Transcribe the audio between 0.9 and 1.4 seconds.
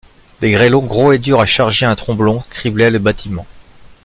et